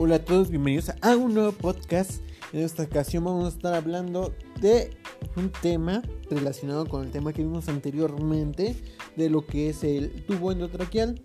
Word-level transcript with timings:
Hola 0.00 0.14
a 0.14 0.24
todos, 0.24 0.48
bienvenidos 0.48 0.92
a 1.00 1.16
un 1.16 1.34
nuevo 1.34 1.50
podcast. 1.50 2.22
En 2.52 2.60
esta 2.60 2.84
ocasión 2.84 3.24
vamos 3.24 3.46
a 3.46 3.48
estar 3.48 3.74
hablando 3.74 4.32
de 4.60 4.96
un 5.34 5.50
tema 5.50 6.02
relacionado 6.30 6.86
con 6.86 7.04
el 7.04 7.10
tema 7.10 7.32
que 7.32 7.42
vimos 7.42 7.68
anteriormente, 7.68 8.76
de 9.16 9.28
lo 9.28 9.44
que 9.44 9.70
es 9.70 9.82
el 9.82 10.24
tubo 10.24 10.52
endotraqueal. 10.52 11.20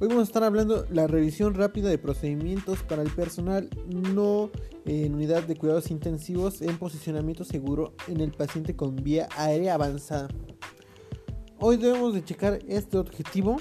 Hoy 0.00 0.08
vamos 0.08 0.22
a 0.22 0.24
estar 0.24 0.42
hablando 0.42 0.86
la 0.90 1.06
revisión 1.06 1.54
rápida 1.54 1.88
de 1.88 1.98
procedimientos 1.98 2.82
para 2.82 3.02
el 3.02 3.10
personal 3.12 3.70
no 3.86 4.50
en 4.84 5.14
unidad 5.14 5.44
de 5.44 5.54
cuidados 5.54 5.92
intensivos 5.92 6.62
en 6.62 6.78
posicionamiento 6.78 7.44
seguro 7.44 7.94
en 8.08 8.22
el 8.22 8.32
paciente 8.32 8.74
con 8.74 8.96
vía 8.96 9.28
aérea 9.36 9.74
avanzada. 9.74 10.26
Hoy 11.60 11.76
debemos 11.76 12.12
de 12.12 12.24
checar 12.24 12.58
este 12.66 12.98
objetivo 12.98 13.58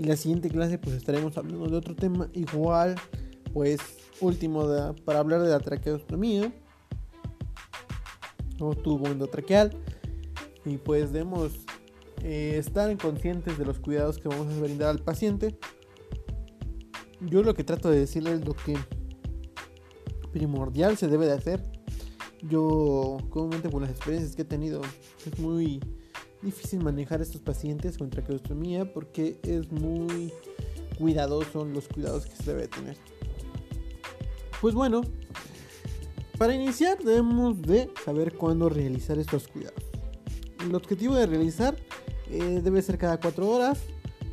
y 0.00 0.04
la 0.04 0.16
siguiente 0.16 0.48
clase 0.48 0.78
pues 0.78 0.96
estaremos 0.96 1.36
hablando 1.36 1.68
de 1.68 1.76
otro 1.76 1.94
tema 1.94 2.30
igual, 2.32 2.94
pues 3.52 3.80
último 4.22 4.66
para 5.04 5.18
hablar 5.18 5.42
de 5.42 5.50
la 5.50 5.60
traqueostomía 5.60 6.50
o 8.58 8.74
tubo 8.74 9.08
endotraqueal. 9.08 9.76
Y 10.64 10.78
pues 10.78 11.12
debemos 11.12 11.52
eh, 12.22 12.54
estar 12.56 12.96
conscientes 12.96 13.58
de 13.58 13.66
los 13.66 13.78
cuidados 13.78 14.16
que 14.16 14.28
vamos 14.28 14.50
a 14.50 14.58
brindar 14.58 14.88
al 14.88 15.00
paciente. 15.00 15.58
Yo 17.20 17.42
lo 17.42 17.52
que 17.52 17.62
trato 17.62 17.90
de 17.90 17.98
decirles 17.98 18.40
es 18.40 18.46
lo 18.46 18.54
que 18.54 18.78
primordial 20.32 20.96
se 20.96 21.08
debe 21.08 21.26
de 21.26 21.32
hacer. 21.32 21.62
Yo 22.40 23.18
comúnmente 23.28 23.68
por 23.68 23.82
las 23.82 23.90
experiencias 23.90 24.34
que 24.34 24.42
he 24.42 24.46
tenido 24.46 24.80
es 25.26 25.38
muy 25.38 25.78
difícil 26.42 26.82
manejar 26.82 27.20
estos 27.20 27.40
pacientes 27.40 27.98
con 27.98 28.10
traqueostomía 28.10 28.92
porque 28.92 29.38
es 29.42 29.70
muy 29.70 30.32
cuidadoso 30.98 31.64
los 31.64 31.88
cuidados 31.88 32.26
que 32.26 32.36
se 32.36 32.52
debe 32.52 32.68
tener. 32.68 32.96
Pues 34.60 34.74
bueno, 34.74 35.02
para 36.38 36.54
iniciar 36.54 36.98
debemos 36.98 37.60
de 37.62 37.90
saber 38.04 38.34
cuándo 38.34 38.68
realizar 38.68 39.18
estos 39.18 39.48
cuidados. 39.48 39.84
El 40.64 40.74
objetivo 40.74 41.14
de 41.14 41.26
realizar 41.26 41.76
eh, 42.30 42.60
debe 42.62 42.82
ser 42.82 42.98
cada 42.98 43.18
4 43.18 43.48
horas 43.48 43.80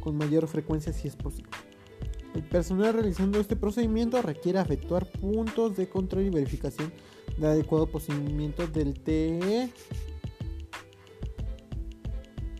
con 0.02 0.18
mayor 0.18 0.48
frecuencia 0.48 0.94
si 0.94 1.08
es 1.08 1.16
posible. 1.16 1.52
El 2.36 2.44
personal 2.44 2.94
realizando 2.94 3.40
este 3.40 3.56
procedimiento 3.56 4.22
requiere 4.22 4.60
efectuar 4.60 5.10
puntos 5.10 5.76
de 5.76 5.90
control 5.90 6.26
y 6.26 6.30
verificación 6.30 6.94
de 7.38 7.48
adecuado 7.48 7.88
procedimiento 7.88 8.68
del 8.68 9.00
TE 9.00 9.72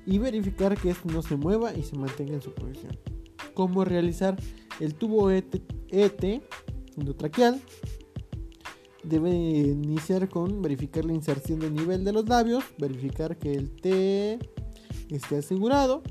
y 0.08 0.20
verificar 0.20 0.80
que 0.80 0.90
esto 0.90 1.10
no 1.12 1.22
se 1.22 1.36
mueva 1.36 1.74
y 1.76 1.84
se 1.84 1.98
mantenga 1.98 2.34
en 2.34 2.42
su 2.42 2.54
posición. 2.54 2.98
Cómo 3.54 3.84
realizar 3.84 4.38
el 4.80 4.96
tubo 4.96 5.30
ET, 5.30 5.62
ET. 5.90 6.42
Debe 9.04 9.30
iniciar 9.30 10.30
con 10.30 10.62
verificar 10.62 11.04
la 11.04 11.14
inserción 11.14 11.60
del 11.60 11.74
nivel 11.74 12.06
de 12.06 12.14
los 12.14 12.28
labios, 12.28 12.64
verificar 12.78 13.38
que 13.38 13.54
el 13.54 13.70
T 13.70 14.40
esté 15.10 15.38
asegurado. 15.38 16.04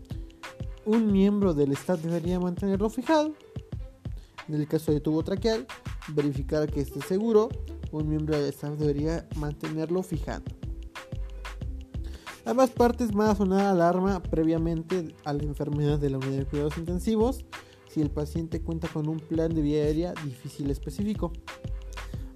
Un 0.84 1.10
miembro 1.10 1.55
del 1.55 1.72
staff 1.72 2.00
debería 2.03 2.38
mantenerlo 2.38 2.91
fijado. 2.91 3.34
En 4.47 4.55
el 4.56 4.69
caso 4.69 4.92
de 4.92 5.00
tubo 5.00 5.25
traqueal, 5.25 5.66
verificar 6.14 6.70
que 6.70 6.81
esté 6.81 7.00
seguro. 7.00 7.48
Un 7.92 8.08
miembro 8.08 8.38
del 8.38 8.50
staff 8.50 8.78
debería 8.78 9.27
mantenerlo 9.36 10.03
fijado. 10.03 10.44
Ambas 12.47 12.70
partes 12.70 13.11
van 13.11 13.30
a 13.30 13.34
sonar 13.34 13.66
alarma 13.66 14.22
previamente 14.22 15.16
a 15.25 15.33
la 15.33 15.42
enfermedad 15.42 15.98
de 15.98 16.11
la 16.11 16.19
unidad 16.19 16.39
de 16.39 16.44
cuidados 16.44 16.78
intensivos 16.78 17.44
si 17.88 18.00
el 18.00 18.08
paciente 18.08 18.62
cuenta 18.62 18.86
con 18.86 19.08
un 19.08 19.19
plan 19.19 19.53
de 19.53 19.62
vía 19.62 19.83
aérea 19.83 20.14
difícil 20.25 20.70
específico. 20.70 21.32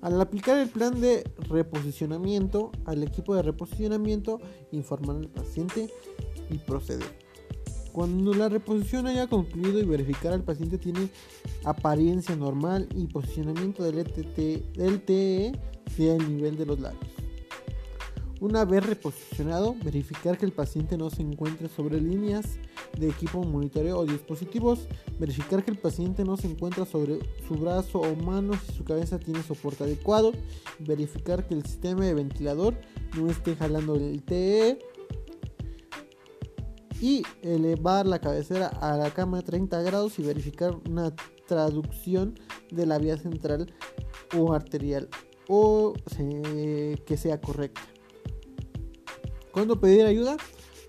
Al 0.01 0.21
aplicar 0.21 0.59
el 0.59 0.69
plan 0.69 1.01
de 1.01 1.23
reposicionamiento, 1.49 2.73
al 2.87 3.05
equipo 3.05 3.37
de 3.37 3.43
reposicionamiento 3.43 4.41
informar 4.73 5.15
al 5.15 5.29
paciente 5.29 5.89
y 6.51 6.59
proceder. 6.59 7.17
Cuando 7.93 8.35
la 8.35 8.49
reposición 8.49 9.07
haya 9.07 9.29
concluido 9.29 9.79
y 9.79 9.85
verificar 9.85 10.33
al 10.33 10.43
paciente 10.43 10.79
tiene 10.79 11.09
apariencia 11.65 12.35
normal 12.35 12.89
y 12.97 13.07
posicionamiento 13.07 13.85
del, 13.85 13.99
ETT, 13.99 14.75
del 14.75 15.03
TE 15.03 15.53
sea 15.95 16.17
el 16.17 16.37
nivel 16.37 16.57
de 16.57 16.67
los 16.67 16.81
labios. 16.81 17.20
Una 18.41 18.65
vez 18.65 18.87
reposicionado, 18.87 19.77
verificar 19.85 20.39
que 20.39 20.47
el 20.47 20.53
paciente 20.53 20.97
no 20.97 21.11
se 21.11 21.21
encuentre 21.21 21.69
sobre 21.69 22.01
líneas 22.01 22.47
de 22.99 23.11
equipo 23.11 23.45
monitoreo 23.45 23.99
o 23.99 24.07
dispositivos, 24.07 24.89
verificar 25.19 25.63
que 25.63 25.71
el 25.71 25.77
paciente 25.77 26.25
no 26.25 26.39
se 26.39 26.47
encuentra 26.47 26.87
sobre 26.87 27.19
su 27.47 27.55
brazo 27.57 28.01
o 28.01 28.17
mano 28.17 28.55
si 28.67 28.73
su 28.73 28.83
cabeza 28.83 29.19
tiene 29.19 29.43
soporte 29.43 29.85
adecuado, 29.85 30.33
verificar 30.79 31.47
que 31.47 31.53
el 31.53 31.67
sistema 31.67 32.07
de 32.07 32.15
ventilador 32.15 32.81
no 33.15 33.29
esté 33.29 33.57
jalando 33.57 33.97
el 33.97 34.23
TE 34.23 34.79
y 36.99 37.23
elevar 37.43 38.07
la 38.07 38.21
cabecera 38.21 38.69
a 38.69 38.97
la 38.97 39.11
cama 39.11 39.41
a 39.41 39.43
30 39.43 39.83
grados 39.83 40.19
y 40.19 40.23
verificar 40.23 40.75
una 40.89 41.15
traducción 41.47 42.41
de 42.71 42.87
la 42.87 42.97
vía 42.97 43.19
central 43.19 43.71
o 44.35 44.55
arterial 44.55 45.11
o 45.47 45.93
que 47.05 47.17
sea 47.19 47.39
correcta. 47.39 47.83
¿Cuándo 49.53 49.81
pedir 49.81 50.05
ayuda? 50.07 50.37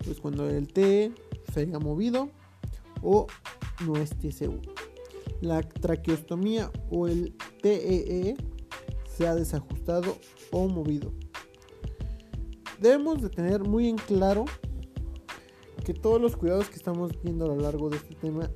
Pues 0.04 0.20
cuando 0.20 0.48
el 0.48 0.68
TE 0.68 1.12
se 1.52 1.60
haya 1.60 1.78
movido 1.78 2.30
o 3.02 3.26
no 3.84 3.96
esté 3.96 4.32
seguro. 4.32 4.72
La 5.40 5.62
traqueostomía 5.62 6.70
o 6.90 7.08
el 7.08 7.34
TEE 7.62 8.30
e 8.30 8.36
se 9.16 9.26
ha 9.26 9.34
desajustado 9.34 10.16
o 10.50 10.68
movido. 10.68 11.12
Debemos 12.80 13.20
de 13.22 13.28
tener 13.28 13.62
muy 13.62 13.88
en 13.88 13.96
claro 13.96 14.44
que 15.84 15.94
todos 15.94 16.20
los 16.20 16.36
cuidados 16.36 16.68
que 16.68 16.76
estamos 16.76 17.10
viendo 17.22 17.44
a 17.44 17.48
lo 17.48 17.56
largo 17.56 17.90
de 17.90 17.96
este 17.96 18.14
tema 18.14 18.50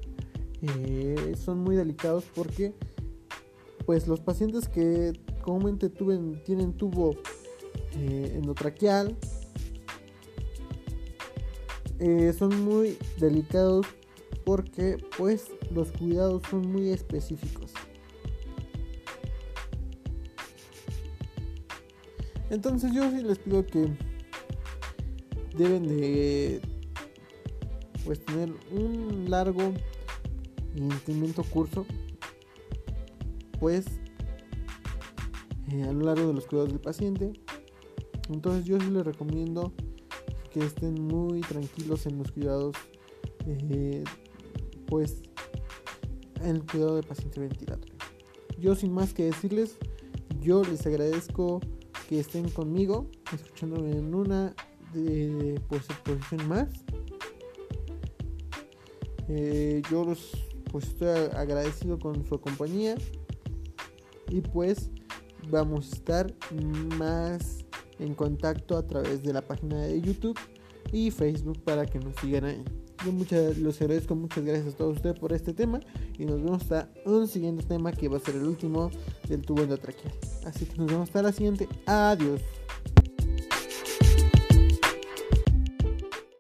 eh, 0.63 1.35
son 1.37 1.59
muy 1.59 1.77
delicados 1.77 2.25
porque 2.35 2.73
pues 3.85 4.07
los 4.07 4.21
pacientes 4.21 4.69
que 4.69 5.13
comúnmente 5.43 5.91
tienen 5.91 6.77
tubo 6.77 7.17
eh, 7.97 8.33
endotraqueal 8.35 9.17
eh, 11.99 12.35
son 12.37 12.65
muy 12.65 12.99
delicados 13.19 13.87
porque 14.45 14.99
pues 15.17 15.51
los 15.71 15.91
cuidados 15.93 16.43
son 16.51 16.71
muy 16.71 16.91
específicos. 16.91 17.73
Entonces 22.51 22.93
yo 22.95 23.11
sí 23.11 23.23
les 23.23 23.39
pido 23.39 23.67
que 23.67 23.89
deben 25.57 25.89
de 25.89 26.61
pues 28.05 28.25
tener 28.25 28.53
un 28.71 29.27
largo 29.29 29.73
y 30.77 30.83
entendimiento 30.83 31.43
curso 31.43 31.87
pues 33.59 33.87
eh, 35.73 35.83
a 35.83 35.93
lo 35.93 36.05
largo 36.05 36.29
de 36.29 36.35
los 36.35 36.47
cuidados 36.47 36.71
del 36.71 36.81
paciente. 36.81 37.33
Entonces 38.29 38.65
yo 38.65 38.79
sí 38.81 38.91
les 38.91 39.05
recomiendo 39.05 39.73
que 40.57 40.65
estén 40.65 40.95
muy 40.95 41.43
tranquilos 41.43 42.07
en 42.07 42.17
los 42.17 42.33
cuidados, 42.33 42.75
eh, 43.47 44.03
pues 44.87 45.21
en 46.41 46.57
el 46.57 46.65
cuidado 46.65 46.97
de 46.97 47.03
paciente 47.03 47.41
ventilatorio. 47.41 47.95
Yo 48.59 48.75
sin 48.75 48.91
más 48.91 49.13
que 49.13 49.25
decirles, 49.25 49.77
yo 50.41 50.65
les 50.65 50.87
agradezco 50.87 51.61
que 52.09 52.21
estén 52.21 52.49
conmigo, 52.49 53.11
escuchándome 53.35 53.99
en 53.99 54.15
una 54.15 54.55
de, 54.95 55.61
pues, 55.69 55.83
posición 56.03 56.49
más. 56.49 56.71
Eh, 59.29 59.83
yo 59.91 60.05
los 60.05 60.33
pues 60.73 60.87
estoy 60.87 61.09
agradecido 61.37 61.99
con 61.99 62.25
su 62.25 62.41
compañía 62.41 62.95
y 64.31 64.41
pues 64.41 64.91
vamos 65.51 65.93
a 65.93 65.97
estar 65.97 66.35
más 66.99 67.66
en 67.99 68.15
contacto 68.15 68.77
a 68.77 68.87
través 68.87 69.23
de 69.23 69.33
la 69.33 69.43
página 69.43 69.83
de 69.83 70.01
YouTube 70.01 70.39
y 70.93 71.11
Facebook 71.11 71.63
para 71.65 71.87
que 71.87 71.99
nos 71.99 72.15
sigan 72.17 72.45
ahí. 72.45 72.65
Yo 73.05 73.13
muchas, 73.13 73.59
los 73.59 73.81
agradezco, 73.81 74.15
muchas 74.15 74.45
gracias 74.45 74.75
a 74.75 74.77
todos 74.77 74.97
ustedes 74.97 75.19
por 75.19 75.33
este 75.33 75.53
tema 75.53 75.81
y 76.19 76.25
nos 76.25 76.43
vemos 76.43 76.63
hasta 76.63 76.91
un 77.05 77.29
siguiente 77.29 77.63
tema 77.65 77.93
que 77.93 78.09
va 78.09 78.17
a 78.17 78.21
ser 78.21 78.37
el 78.37 78.45
último 78.45 78.91
del 79.29 79.43
tubo 79.43 79.63
endotraqueal. 79.63 80.15
Así 80.45 80.65
que 80.65 80.77
nos 80.77 80.87
vemos 80.87 81.09
hasta 81.09 81.23
la 81.23 81.33
siguiente. 81.33 81.69
Adiós. 81.87 82.41